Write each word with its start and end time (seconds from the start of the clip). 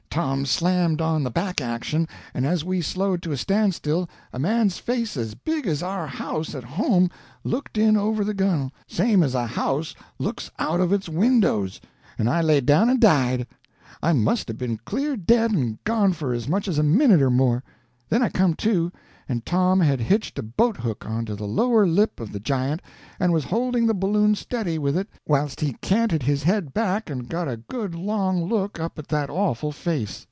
Tom 0.11 0.45
slammed 0.45 0.99
on 0.99 1.23
the 1.23 1.31
back 1.31 1.61
action, 1.61 2.05
and 2.33 2.45
as 2.45 2.65
we 2.65 2.81
slowed 2.81 3.21
to 3.23 3.31
a 3.31 3.37
standstill 3.37 4.09
a 4.33 4.39
man's 4.39 4.77
face 4.77 5.15
as 5.15 5.35
big 5.35 5.65
as 5.65 5.81
our 5.81 6.05
house 6.05 6.53
at 6.53 6.65
home 6.65 7.09
looked 7.45 7.77
in 7.77 7.95
over 7.95 8.25
the 8.25 8.33
gunnel, 8.33 8.73
same 8.87 9.23
as 9.23 9.33
a 9.35 9.47
house 9.47 9.95
looks 10.19 10.51
out 10.59 10.81
of 10.81 10.91
its 10.91 11.07
windows, 11.07 11.79
and 12.17 12.29
I 12.29 12.41
laid 12.41 12.65
down 12.65 12.89
and 12.89 12.99
died. 12.99 13.47
I 14.03 14.11
must 14.11 14.49
'a' 14.49 14.53
been 14.53 14.79
clear 14.83 15.15
dead 15.15 15.51
and 15.53 15.81
gone 15.85 16.11
for 16.11 16.33
as 16.33 16.45
much 16.45 16.67
as 16.67 16.77
a 16.77 16.83
minute 16.83 17.21
or 17.21 17.31
more; 17.31 17.63
then 18.09 18.21
I 18.21 18.27
come 18.27 18.53
to, 18.55 18.91
and 19.29 19.45
Tom 19.45 19.79
had 19.79 20.01
hitched 20.01 20.37
a 20.37 20.43
boat 20.43 20.75
hook 20.77 21.05
on 21.05 21.23
to 21.25 21.35
the 21.35 21.47
lower 21.47 21.87
lip 21.87 22.19
of 22.19 22.33
the 22.33 22.39
giant 22.41 22.81
and 23.17 23.31
was 23.31 23.45
holding 23.45 23.87
the 23.87 23.93
balloon 23.93 24.35
steady 24.35 24.77
with 24.77 24.97
it 24.97 25.07
whilst 25.25 25.61
he 25.61 25.71
canted 25.81 26.23
his 26.23 26.43
head 26.43 26.73
back 26.73 27.09
and 27.09 27.29
got 27.29 27.47
a 27.47 27.55
good 27.55 27.95
long 27.95 28.43
look 28.43 28.77
up 28.77 28.99
at 28.99 29.07
that 29.07 29.29
awful 29.29 29.71
face. 29.71 30.19